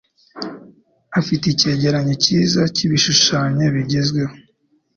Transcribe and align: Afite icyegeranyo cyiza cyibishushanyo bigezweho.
Afite 1.19 1.43
icyegeranyo 1.47 2.13
cyiza 2.23 2.61
cyibishushanyo 2.75 3.65
bigezweho. 3.75 4.33